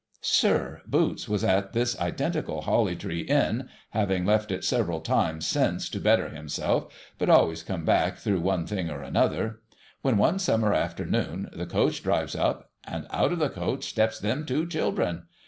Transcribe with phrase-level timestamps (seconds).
[0.23, 5.87] Sir, Boots was at this identical Holly Tree Inn (having left it several times since
[5.89, 9.61] to better himself, but always come back through one thing or another),
[10.01, 14.43] when, one summer afternoon, the coach drives up, and out of the coach gets them
[14.43, 15.25] two children.